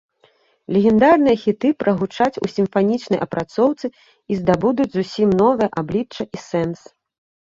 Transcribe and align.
Легендарныя 0.75 1.35
хіты 1.41 1.69
прагучаць 1.83 2.39
у 2.47 2.49
сімфанічнай 2.53 3.19
апрацоўцы 3.25 3.85
і 3.91 4.33
здабудуць 4.39 4.87
зусім 4.95 5.29
новае 5.43 5.69
аблічча 5.83 6.23
і 6.39 6.43
сэнс. 6.47 6.79